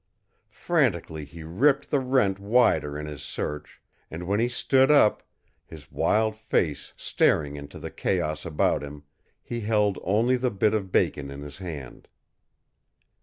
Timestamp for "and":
4.09-4.23